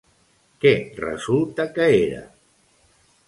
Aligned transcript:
Què 0.63 0.71
resulta 1.01 1.67
que 1.75 1.87
era? 1.99 2.21